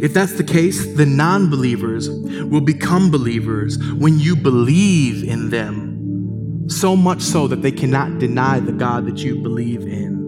[0.00, 6.68] If that's the case, the non believers will become believers when you believe in them,
[6.68, 10.18] so much so that they cannot deny the God that you believe in.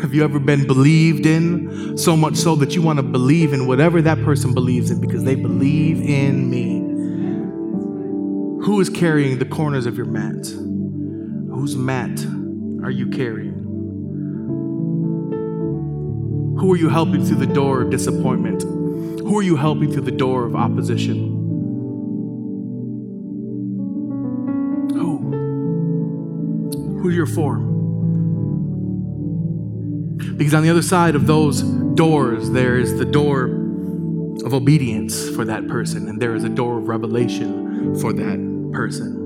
[0.00, 3.66] Have you ever been believed in so much so that you want to believe in
[3.66, 6.75] whatever that person believes in because they believe in me?
[8.66, 10.44] Who is carrying the corners of your mat?
[10.44, 12.18] Whose mat
[12.82, 13.54] are you carrying?
[16.58, 18.64] Who are you helping through the door of disappointment?
[18.64, 21.28] Who are you helping through the door of opposition?
[24.94, 25.18] Who?
[27.02, 27.58] Who you're for?
[30.34, 33.44] Because on the other side of those doors, there is the door
[34.44, 39.22] of obedience for that person, and there is a door of revelation for that person.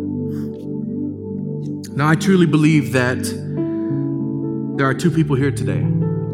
[1.97, 3.19] Now, I truly believe that
[4.77, 5.85] there are two people here today.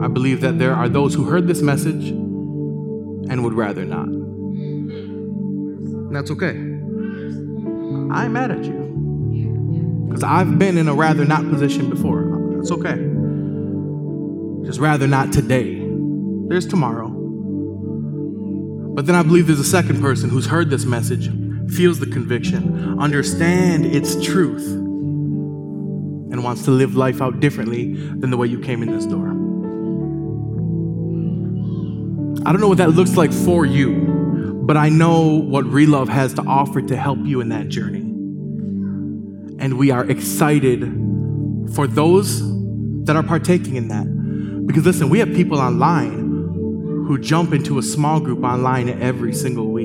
[0.01, 4.07] I believe that there are those who heard this message and would rather not.
[4.07, 6.51] And that's okay.
[6.51, 8.85] I'm mad at you.
[10.09, 12.53] Because I've been in a rather not position before.
[12.57, 12.97] That's okay.
[14.67, 15.83] Just rather not today.
[16.49, 17.09] There's tomorrow.
[18.95, 21.31] But then I believe there's a second person who's heard this message
[21.71, 28.37] feels the conviction, understand its truth, and wants to live life out differently than the
[28.37, 29.29] way you came in this door.
[32.47, 36.35] I don't know what that looks like for you, but I know what Relove has
[36.35, 38.01] to offer to help you in that journey.
[39.59, 40.83] And we are excited
[41.75, 42.41] for those
[43.05, 44.67] that are partaking in that.
[44.67, 46.27] Because listen, we have people online
[47.07, 49.76] who jump into a small group online every single week.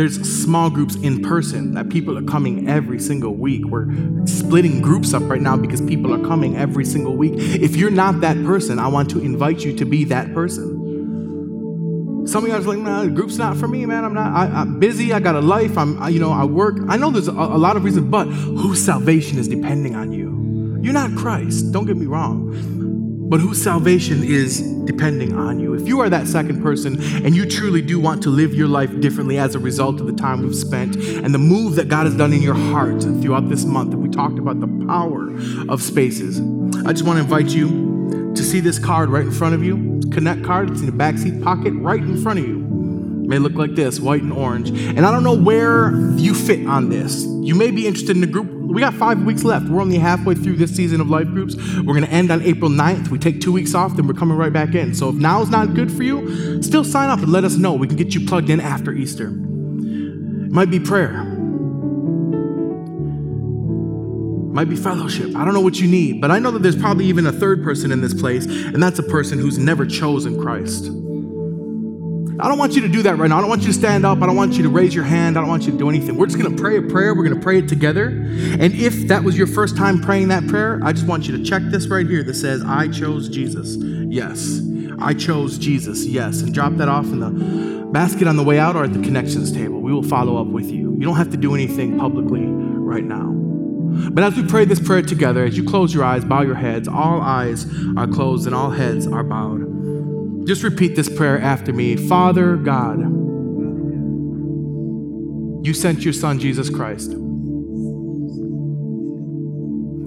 [0.00, 3.66] There's small groups in person that people are coming every single week.
[3.66, 3.84] We're
[4.24, 7.34] splitting groups up right now because people are coming every single week.
[7.36, 12.26] If you're not that person, I want to invite you to be that person.
[12.26, 14.06] Some of you guys are like, nah, the group's not for me, man.
[14.06, 14.32] I'm not.
[14.32, 15.12] I, am busy.
[15.12, 15.76] I got a life.
[15.76, 16.78] I'm, I, you know, I work.
[16.88, 20.78] I know there's a, a lot of reasons, but whose salvation is depending on you?
[20.80, 21.72] You're not Christ.
[21.72, 22.79] Don't get me wrong
[23.30, 25.72] but whose salvation is depending on you.
[25.74, 29.00] If you are that second person and you truly do want to live your life
[29.00, 32.16] differently as a result of the time we've spent and the move that God has
[32.16, 35.30] done in your heart throughout this month, and we talked about the power
[35.68, 36.40] of spaces,
[36.84, 40.00] I just want to invite you to see this card right in front of you.
[40.10, 42.58] Connect card, it's in the backseat pocket right in front of you.
[42.58, 44.70] may look like this white and orange.
[44.70, 47.24] And I don't know where you fit on this.
[47.24, 48.59] You may be interested in a group.
[48.70, 49.68] We got five weeks left.
[49.68, 51.56] We're only halfway through this season of life groups.
[51.56, 53.08] We're going to end on April 9th.
[53.08, 54.94] We take two weeks off, then we're coming right back in.
[54.94, 57.74] So if now is not good for you, still sign up and let us know.
[57.74, 59.26] We can get you plugged in after Easter.
[59.26, 61.20] It might be prayer,
[64.50, 65.36] It might be fellowship.
[65.36, 67.62] I don't know what you need, but I know that there's probably even a third
[67.62, 70.90] person in this place, and that's a person who's never chosen Christ.
[72.40, 73.38] I don't want you to do that right now.
[73.38, 74.22] I don't want you to stand up.
[74.22, 75.36] I don't want you to raise your hand.
[75.36, 76.16] I don't want you to do anything.
[76.16, 77.14] We're just going to pray a prayer.
[77.14, 78.08] We're going to pray it together.
[78.08, 81.44] And if that was your first time praying that prayer, I just want you to
[81.44, 83.76] check this right here that says, I chose Jesus.
[83.78, 84.60] Yes.
[84.98, 86.06] I chose Jesus.
[86.06, 86.40] Yes.
[86.40, 89.52] And drop that off in the basket on the way out or at the connections
[89.52, 89.80] table.
[89.80, 90.92] We will follow up with you.
[90.92, 93.28] You don't have to do anything publicly right now.
[94.12, 96.86] But as we pray this prayer together, as you close your eyes, bow your heads,
[96.88, 97.66] all eyes
[97.96, 99.69] are closed and all heads are bowed.
[100.44, 102.98] Just repeat this prayer after me Father God,
[105.66, 107.14] you sent your son Jesus Christ.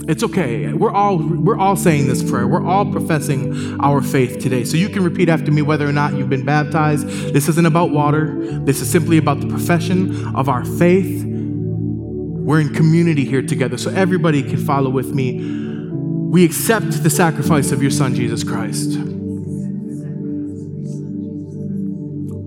[0.05, 0.73] It's okay.
[0.73, 2.45] We're all we're all saying this prayer.
[2.45, 4.65] We're all professing our faith today.
[4.65, 7.07] So you can repeat after me whether or not you've been baptized.
[7.07, 8.35] This isn't about water.
[8.59, 11.23] This is simply about the profession of our faith.
[11.25, 13.77] We're in community here together.
[13.77, 15.39] So everybody can follow with me.
[15.39, 18.97] We accept the sacrifice of your son Jesus Christ.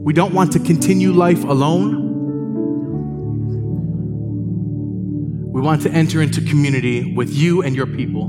[0.06, 2.12] We don't want to continue life alone.
[5.52, 8.26] We want to enter into community with you and your people.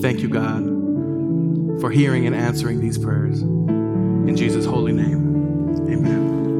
[0.00, 3.42] Thank you, God, for hearing and answering these prayers.
[3.42, 6.51] In Jesus' holy name, amen.